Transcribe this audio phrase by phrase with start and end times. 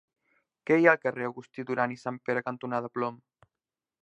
[0.69, 3.23] Què hi ha al carrer Agustí Duran i Sanpere cantonada Plom?